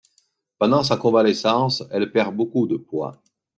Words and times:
Pendant 0.57 0.81
sa 0.83 0.97
convalescence, 0.97 1.83
elle 1.91 2.11
perd 2.11 2.35
beaucoup 2.35 2.65
de 2.65 2.75
poids. 2.75 3.21